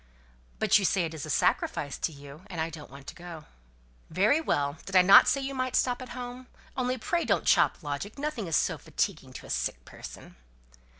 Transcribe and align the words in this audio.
"But 0.57 0.79
you 0.79 0.83
say 0.83 1.05
it 1.05 1.13
is 1.13 1.27
a 1.27 1.29
sacrifice 1.29 1.99
to 1.99 2.11
you, 2.11 2.41
and 2.47 2.59
I 2.59 2.71
don't 2.71 2.89
want 2.89 3.05
to 3.05 3.13
go." 3.13 3.45
"Very 4.09 4.41
well; 4.41 4.77
did 4.87 4.95
I 4.95 5.03
not 5.03 5.27
say 5.27 5.41
you 5.41 5.53
might 5.53 5.75
stop 5.75 6.01
at 6.01 6.09
home? 6.17 6.47
only 6.75 6.97
pray 6.97 7.23
don't 7.23 7.45
chop 7.45 7.83
logic; 7.83 8.17
nothing 8.17 8.47
is 8.47 8.55
so 8.55 8.79
fatiguing 8.79 9.31
to 9.33 9.45
a 9.45 9.51
sick 9.51 9.85
person." 9.85 10.37